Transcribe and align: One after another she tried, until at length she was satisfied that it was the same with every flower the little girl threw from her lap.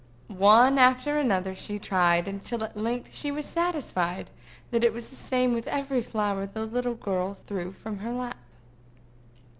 One 0.35 0.79
after 0.79 1.19
another 1.19 1.53
she 1.53 1.77
tried, 1.77 2.27
until 2.27 2.63
at 2.63 2.75
length 2.75 3.13
she 3.13 3.29
was 3.31 3.45
satisfied 3.45 4.31
that 4.71 4.83
it 4.83 4.93
was 4.93 5.11
the 5.11 5.15
same 5.15 5.53
with 5.53 5.67
every 5.67 6.01
flower 6.01 6.47
the 6.47 6.65
little 6.65 6.95
girl 6.95 7.35
threw 7.35 7.71
from 7.71 7.99
her 7.99 8.11
lap. 8.11 8.37